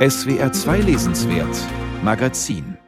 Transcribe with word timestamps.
SWR 0.00 0.50
2 0.50 0.78
Lesenswert 0.80 1.54
Magazin 2.02 2.78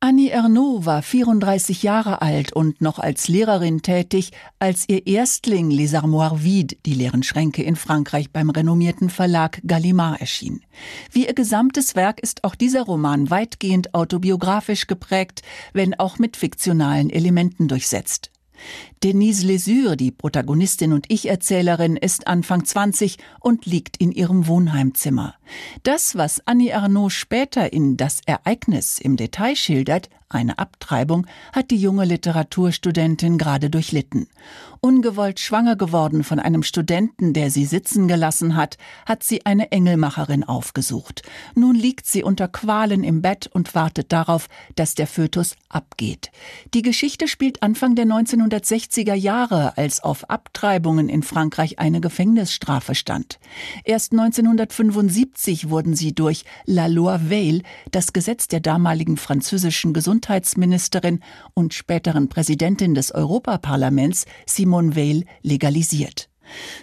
Annie 0.00 0.30
Ernaux 0.30 0.86
war 0.86 1.02
34 1.02 1.82
Jahre 1.82 2.22
alt 2.22 2.54
und 2.54 2.80
noch 2.80 2.98
als 2.98 3.28
Lehrerin 3.28 3.82
tätig, 3.82 4.30
als 4.58 4.88
ihr 4.88 5.06
Erstling 5.06 5.70
Les 5.70 5.92
Armoires 5.92 6.42
Vides, 6.42 6.78
die 6.86 6.94
leeren 6.94 7.22
Schränke 7.22 7.62
in 7.62 7.76
Frankreich 7.76 8.30
beim 8.30 8.48
renommierten 8.48 9.10
Verlag 9.10 9.60
Gallimard 9.66 10.18
erschien. 10.22 10.62
Wie 11.10 11.26
ihr 11.26 11.34
gesamtes 11.34 11.94
Werk 11.94 12.20
ist 12.20 12.42
auch 12.42 12.54
dieser 12.54 12.84
Roman 12.84 13.28
weitgehend 13.28 13.92
autobiografisch 13.92 14.86
geprägt, 14.86 15.42
wenn 15.74 15.92
auch 15.92 16.18
mit 16.18 16.38
fiktionalen 16.38 17.10
Elementen 17.10 17.68
durchsetzt. 17.68 18.31
Denise 19.02 19.46
Lesure, 19.46 19.96
die 19.96 20.10
Protagonistin 20.10 20.92
und 20.92 21.06
Ich-Erzählerin, 21.08 21.96
ist 21.96 22.26
Anfang 22.26 22.64
20 22.64 23.18
und 23.40 23.66
liegt 23.66 23.96
in 23.96 24.12
ihrem 24.12 24.46
Wohnheimzimmer. 24.46 25.34
Das, 25.82 26.16
was 26.16 26.46
Annie 26.46 26.74
Arnaud 26.74 27.12
später 27.12 27.72
in 27.72 27.96
Das 27.96 28.20
Ereignis 28.26 28.98
im 28.98 29.16
Detail 29.16 29.56
schildert, 29.56 30.08
eine 30.34 30.58
Abtreibung, 30.58 31.26
hat 31.52 31.70
die 31.70 31.76
junge 31.76 32.04
Literaturstudentin 32.04 33.38
gerade 33.38 33.70
durchlitten. 33.70 34.28
Ungewollt 34.80 35.38
schwanger 35.38 35.76
geworden 35.76 36.24
von 36.24 36.40
einem 36.40 36.64
Studenten, 36.64 37.34
der 37.34 37.50
sie 37.50 37.66
sitzen 37.66 38.08
gelassen 38.08 38.56
hat, 38.56 38.78
hat 39.06 39.22
sie 39.22 39.46
eine 39.46 39.70
Engelmacherin 39.70 40.42
aufgesucht. 40.42 41.22
Nun 41.54 41.76
liegt 41.76 42.06
sie 42.06 42.24
unter 42.24 42.48
Qualen 42.48 43.04
im 43.04 43.22
Bett 43.22 43.48
und 43.52 43.76
wartet 43.76 44.10
darauf, 44.10 44.48
dass 44.74 44.94
der 44.94 45.06
Fötus 45.06 45.54
abgeht. 45.68 46.32
Die 46.74 46.82
Geschichte 46.82 47.28
spielt 47.28 47.62
Anfang 47.62 47.94
der 47.94 48.06
1960er 48.06 49.14
Jahre, 49.14 49.76
als 49.76 50.02
auf 50.02 50.28
Abtreibungen 50.30 51.08
in 51.08 51.22
Frankreich 51.22 51.78
eine 51.78 52.00
Gefängnisstrafe 52.00 52.96
stand. 52.96 53.38
Erst 53.84 54.12
1975 54.12 55.70
wurden 55.70 55.94
sie 55.94 56.12
durch 56.12 56.44
La 56.64 56.86
Loi 56.86 57.18
Veil, 57.30 57.62
das 57.92 58.12
Gesetz 58.12 58.48
der 58.48 58.60
damaligen 58.60 59.16
französischen 59.16 59.92
Gesundheits 59.92 60.21
Gesundheitsministerin 60.22 61.18
und 61.52 61.74
späteren 61.74 62.28
Präsidentin 62.28 62.94
des 62.94 63.12
Europaparlaments 63.12 64.24
Simone 64.46 64.94
Veil 64.94 65.24
legalisiert. 65.42 66.31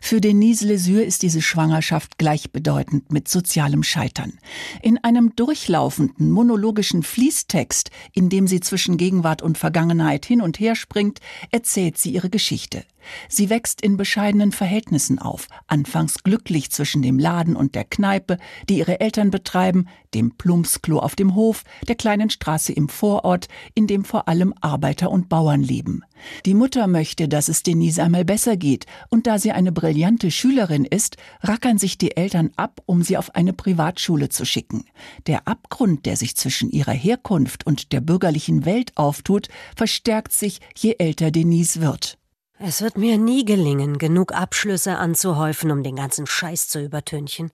Für 0.00 0.20
Denise 0.20 0.66
Lesure 0.66 1.02
ist 1.02 1.22
diese 1.22 1.42
Schwangerschaft 1.42 2.18
gleichbedeutend 2.18 3.12
mit 3.12 3.28
sozialem 3.28 3.82
Scheitern. 3.82 4.38
In 4.82 4.98
einem 4.98 5.34
durchlaufenden 5.36 6.30
monologischen 6.30 7.02
Fließtext, 7.02 7.90
in 8.12 8.28
dem 8.28 8.46
sie 8.46 8.60
zwischen 8.60 8.96
Gegenwart 8.96 9.42
und 9.42 9.58
Vergangenheit 9.58 10.26
hin 10.26 10.40
und 10.40 10.60
her 10.60 10.74
springt, 10.74 11.20
erzählt 11.50 11.98
sie 11.98 12.10
ihre 12.10 12.30
Geschichte. 12.30 12.84
Sie 13.28 13.50
wächst 13.50 13.80
in 13.80 13.96
bescheidenen 13.96 14.52
Verhältnissen 14.52 15.18
auf, 15.18 15.48
anfangs 15.66 16.22
glücklich 16.22 16.70
zwischen 16.70 17.02
dem 17.02 17.18
Laden 17.18 17.56
und 17.56 17.74
der 17.74 17.84
Kneipe, 17.84 18.38
die 18.68 18.78
ihre 18.78 19.00
Eltern 19.00 19.30
betreiben, 19.30 19.88
dem 20.14 20.36
Plumpsklo 20.36 20.98
auf 20.98 21.14
dem 21.14 21.34
Hof, 21.34 21.64
der 21.86 21.94
kleinen 21.94 22.30
Straße 22.30 22.72
im 22.72 22.88
Vorort, 22.88 23.48
in 23.74 23.86
dem 23.86 24.04
vor 24.04 24.28
allem 24.28 24.54
Arbeiter 24.60 25.10
und 25.10 25.28
Bauern 25.28 25.62
leben. 25.62 26.02
Die 26.46 26.54
Mutter 26.54 26.86
möchte, 26.86 27.28
dass 27.28 27.48
es 27.48 27.62
Denise 27.62 28.02
einmal 28.02 28.24
besser 28.24 28.56
geht, 28.56 28.86
und 29.08 29.26
da 29.26 29.38
sie 29.38 29.52
eine 29.58 29.72
brillante 29.72 30.30
Schülerin 30.30 30.84
ist, 30.84 31.16
rackern 31.42 31.78
sich 31.78 31.98
die 31.98 32.16
Eltern 32.16 32.52
ab, 32.54 32.80
um 32.86 33.02
sie 33.02 33.16
auf 33.16 33.34
eine 33.34 33.52
Privatschule 33.52 34.28
zu 34.28 34.46
schicken. 34.46 34.84
Der 35.26 35.48
Abgrund, 35.48 36.06
der 36.06 36.16
sich 36.16 36.36
zwischen 36.36 36.70
ihrer 36.70 36.92
Herkunft 36.92 37.66
und 37.66 37.92
der 37.92 38.00
bürgerlichen 38.00 38.64
Welt 38.64 38.96
auftut, 38.96 39.48
verstärkt 39.76 40.32
sich, 40.32 40.60
je 40.76 40.94
älter 40.98 41.32
Denise 41.32 41.80
wird. 41.80 42.18
Es 42.60 42.82
wird 42.82 42.96
mir 42.96 43.18
nie 43.18 43.44
gelingen, 43.44 43.98
genug 43.98 44.32
Abschlüsse 44.32 44.96
anzuhäufen, 44.96 45.72
um 45.72 45.82
den 45.82 45.96
ganzen 45.96 46.26
Scheiß 46.26 46.68
zu 46.68 46.80
übertünchen. 46.80 47.50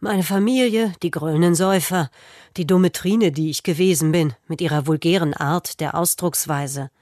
Meine 0.00 0.24
Familie, 0.24 0.92
die 1.02 1.10
grölenden 1.10 1.54
Säufer, 1.54 2.10
die 2.58 2.66
dumme 2.66 2.92
Trine, 2.92 3.32
die 3.32 3.48
ich 3.48 3.62
gewesen 3.62 4.12
bin, 4.12 4.34
mit 4.46 4.60
ihrer 4.60 4.86
vulgären 4.86 5.32
Art 5.32 5.80
der 5.80 5.94
Ausdrucksweise– 5.94 6.90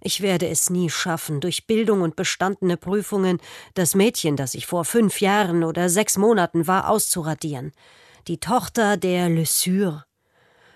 ich 0.00 0.20
werde 0.20 0.48
es 0.48 0.70
nie 0.70 0.90
schaffen, 0.90 1.40
durch 1.40 1.66
Bildung 1.66 2.02
und 2.02 2.16
bestandene 2.16 2.76
Prüfungen 2.76 3.38
das 3.74 3.94
Mädchen, 3.94 4.36
das 4.36 4.54
ich 4.54 4.66
vor 4.66 4.84
fünf 4.84 5.20
Jahren 5.20 5.64
oder 5.64 5.88
sechs 5.88 6.16
Monaten 6.16 6.66
war, 6.66 6.88
auszuradieren. 6.88 7.72
Die 8.28 8.38
Tochter 8.38 8.96
der 8.96 9.28
Le 9.28 9.46
Sur. 9.46 10.04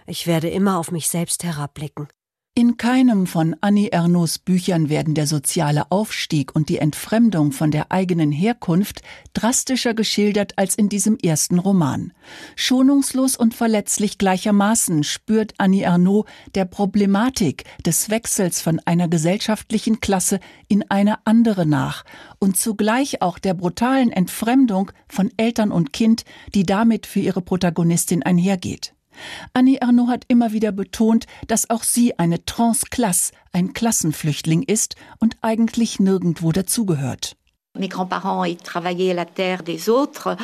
Ich 0.06 0.26
werde 0.26 0.48
immer 0.48 0.78
auf 0.78 0.90
mich 0.90 1.08
selbst 1.08 1.44
herabblicken. 1.44 2.08
In 2.54 2.76
keinem 2.76 3.26
von 3.26 3.56
Annie 3.62 3.92
Ernauds 3.92 4.38
Büchern 4.38 4.90
werden 4.90 5.14
der 5.14 5.26
soziale 5.26 5.90
Aufstieg 5.90 6.54
und 6.54 6.68
die 6.68 6.76
Entfremdung 6.76 7.50
von 7.50 7.70
der 7.70 7.90
eigenen 7.90 8.30
Herkunft 8.30 9.00
drastischer 9.32 9.94
geschildert 9.94 10.58
als 10.58 10.74
in 10.74 10.90
diesem 10.90 11.16
ersten 11.16 11.58
Roman. 11.58 12.12
Schonungslos 12.54 13.36
und 13.36 13.54
verletzlich 13.54 14.18
gleichermaßen 14.18 15.02
spürt 15.02 15.54
Annie 15.56 15.84
Ernaux 15.84 16.28
der 16.54 16.66
Problematik 16.66 17.64
des 17.86 18.10
Wechsels 18.10 18.60
von 18.60 18.80
einer 18.84 19.08
gesellschaftlichen 19.08 20.00
Klasse 20.00 20.38
in 20.68 20.84
eine 20.90 21.26
andere 21.26 21.64
nach 21.64 22.04
und 22.38 22.58
zugleich 22.58 23.22
auch 23.22 23.38
der 23.38 23.54
brutalen 23.54 24.12
Entfremdung 24.12 24.92
von 25.08 25.30
Eltern 25.38 25.72
und 25.72 25.94
Kind, 25.94 26.26
die 26.54 26.64
damit 26.64 27.06
für 27.06 27.20
ihre 27.20 27.40
Protagonistin 27.40 28.22
einhergeht. 28.22 28.92
Annie 29.52 29.76
Ernaux 29.76 30.08
hat 30.08 30.24
immer 30.28 30.52
wieder 30.52 30.72
betont, 30.72 31.26
dass 31.46 31.70
auch 31.70 31.82
sie 31.82 32.18
eine 32.18 32.44
Transklasse, 32.44 33.32
ein 33.52 33.72
Klassenflüchtling 33.72 34.62
ist 34.62 34.96
und 35.18 35.36
eigentlich 35.42 36.00
nirgendwo 36.00 36.52
dazugehört. 36.52 37.36
Mes 37.78 37.88
grands-parents 37.88 38.44
travaillaient 38.62 39.14
la 39.14 39.24
terre 39.24 39.62
des 39.62 39.88
autres 39.88 40.36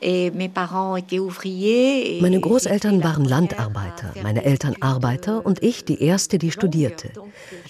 et 0.00 0.32
mes 0.32 0.48
parents 0.48 0.96
étaient 0.96 1.20
ouvriers. 1.20 2.18
Meine 2.20 2.40
Großeltern 2.40 3.04
waren 3.04 3.24
Landarbeiter, 3.24 4.12
meine 4.20 4.44
Eltern 4.44 4.74
Arbeiter 4.80 5.46
und 5.46 5.62
ich 5.62 5.84
die 5.84 6.02
erste, 6.02 6.38
die 6.38 6.50
studierte. 6.50 7.10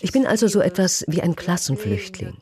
Ich 0.00 0.12
bin 0.12 0.26
also 0.26 0.48
so 0.48 0.60
etwas 0.62 1.04
wie 1.08 1.20
ein 1.20 1.36
Klassenflüchtling. 1.36 2.38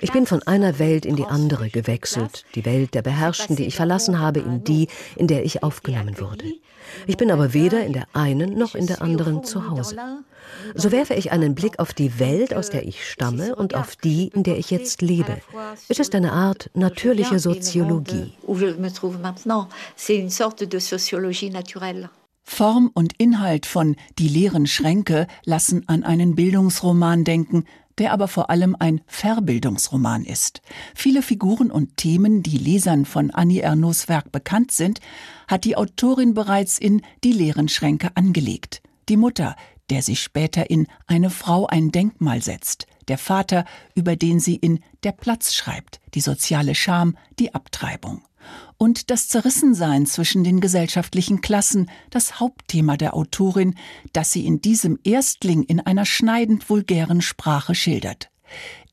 Ich 0.00 0.10
bin 0.10 0.24
von 0.24 0.42
einer 0.44 0.78
Welt 0.78 1.04
in 1.04 1.16
die 1.16 1.26
andere 1.26 1.68
gewechselt, 1.68 2.46
die 2.54 2.64
Welt 2.64 2.94
der 2.94 3.02
Beherrschten, 3.02 3.54
die 3.54 3.66
ich 3.66 3.76
verlassen 3.76 4.18
habe, 4.18 4.40
in 4.40 4.64
die, 4.64 4.88
in 5.16 5.26
der 5.26 5.44
ich 5.44 5.62
aufgenommen 5.62 6.18
wurde. 6.18 6.46
Ich 7.06 7.18
bin 7.18 7.30
aber 7.30 7.52
weder 7.52 7.84
in 7.84 7.92
der 7.92 8.06
einen 8.14 8.56
noch 8.56 8.74
in 8.74 8.86
der 8.86 9.02
anderen 9.02 9.44
zu 9.44 9.68
Hause. 9.68 9.96
So 10.74 10.92
werfe 10.92 11.14
ich 11.14 11.32
einen 11.32 11.54
Blick 11.54 11.78
auf 11.78 11.92
die 11.92 12.18
Welt, 12.18 12.54
aus 12.54 12.70
der 12.70 12.86
ich 12.86 13.08
stamme, 13.08 13.54
und 13.56 13.74
auf 13.74 13.96
die, 13.96 14.28
in 14.28 14.42
der 14.42 14.58
ich 14.58 14.70
jetzt 14.70 15.02
lebe. 15.02 15.38
Es 15.88 15.98
ist 16.06 16.14
eine 16.14 16.30
Art 16.30 16.70
natürliche 16.74 17.40
Soziologie. 17.40 18.32
Form 22.44 22.92
und 22.94 23.14
Inhalt 23.18 23.66
von 23.66 23.96
Die 24.16 24.28
leeren 24.28 24.68
Schränke 24.68 25.26
lassen 25.44 25.82
an 25.88 26.04
einen 26.04 26.36
Bildungsroman 26.36 27.24
denken, 27.24 27.64
der 27.98 28.12
aber 28.12 28.28
vor 28.28 28.50
allem 28.50 28.76
ein 28.78 29.00
Verbildungsroman 29.08 30.24
ist. 30.24 30.60
Viele 30.94 31.22
Figuren 31.22 31.72
und 31.72 31.96
Themen, 31.96 32.44
die 32.44 32.58
Lesern 32.58 33.04
von 33.04 33.32
Annie 33.32 33.62
Ernauds 33.62 34.08
Werk 34.08 34.30
bekannt 34.30 34.70
sind, 34.70 35.00
hat 35.48 35.64
die 35.64 35.76
Autorin 35.76 36.34
bereits 36.34 36.78
in 36.78 37.02
Die 37.24 37.32
leeren 37.32 37.68
Schränke 37.68 38.10
angelegt. 38.14 38.80
Die 39.08 39.16
Mutter, 39.16 39.56
der 39.90 40.02
sie 40.02 40.14
später 40.14 40.70
in 40.70 40.86
Eine 41.08 41.30
Frau 41.30 41.66
ein 41.66 41.90
Denkmal 41.90 42.42
setzt, 42.42 42.86
der 43.08 43.18
Vater, 43.18 43.64
über 43.94 44.16
den 44.16 44.40
sie 44.40 44.56
in 44.56 44.80
Der 45.02 45.12
Platz 45.12 45.54
schreibt, 45.54 46.00
die 46.14 46.20
soziale 46.20 46.74
Scham, 46.74 47.16
die 47.38 47.54
Abtreibung. 47.54 48.22
Und 48.78 49.10
das 49.10 49.28
Zerrissensein 49.28 50.06
zwischen 50.06 50.44
den 50.44 50.60
gesellschaftlichen 50.60 51.40
Klassen, 51.40 51.90
das 52.10 52.38
Hauptthema 52.40 52.96
der 52.96 53.14
Autorin, 53.14 53.74
das 54.12 54.32
sie 54.32 54.46
in 54.46 54.60
diesem 54.60 54.98
Erstling 55.02 55.62
in 55.62 55.80
einer 55.80 56.04
schneidend 56.04 56.68
vulgären 56.68 57.22
Sprache 57.22 57.74
schildert. 57.74 58.30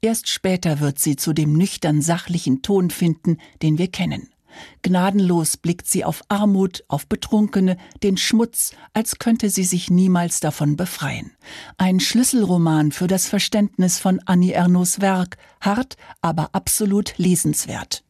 Erst 0.02 0.30
später 0.30 0.80
wird 0.80 1.00
sie 1.00 1.16
zu 1.16 1.34
dem 1.34 1.54
nüchtern 1.54 2.02
sachlichen 2.02 2.62
Ton 2.62 2.90
finden, 2.90 3.38
den 3.62 3.78
wir 3.78 3.90
kennen. 3.90 4.33
Gnadenlos 4.82 5.58
blickt 5.58 5.88
sie 5.88 6.04
auf 6.06 6.22
Armut, 6.30 6.84
auf 6.88 7.08
Betrunkene, 7.08 7.78
den 8.04 8.18
Schmutz, 8.18 8.74
als 8.94 9.20
könnte 9.20 9.50
sie 9.50 9.64
sich 9.64 9.90
niemals 9.90 10.40
davon 10.40 10.76
befreien. 10.76 11.32
Ein 11.78 12.00
Schlüsselroman 12.00 12.92
für 12.92 13.08
das 13.08 13.28
Verständnis 13.28 14.00
von 14.00 14.20
Annie 14.26 14.54
Ernauds 14.54 15.02
Werk, 15.02 15.38
hart, 15.62 15.98
aber 16.22 16.50
absolut 16.54 17.18
lesenswert. 17.18 18.04